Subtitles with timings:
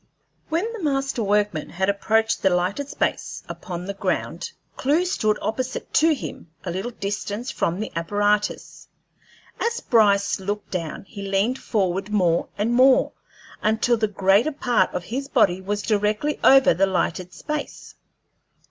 [0.49, 5.93] When the master workman had approached the lighted space upon the ground, Clewe stood opposite
[5.93, 8.87] to him, a little distance from the apparatus.
[9.59, 13.11] As Bryce looked down, he leaned forward more and more,
[13.61, 17.93] until the greater part of his body was directly over the lighted space.